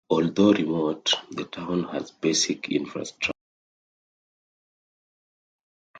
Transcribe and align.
Although 0.09 0.53
remote, 0.53 1.11
the 1.29 1.43
town 1.45 1.83
has 1.83 2.09
basic 2.09 2.71
infrastructure. 2.71 3.31